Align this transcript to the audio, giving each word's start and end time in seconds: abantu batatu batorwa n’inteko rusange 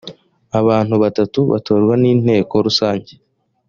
abantu 0.59 0.95
batatu 1.03 1.39
batorwa 1.51 1.93
n’inteko 2.01 2.53
rusange 2.65 3.13